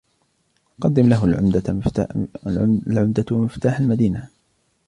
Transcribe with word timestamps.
قدم 0.81 1.09
له 1.09 1.25
العمدة 2.95 3.37
مفتاح 3.39 3.79
المدينة. 3.79 4.29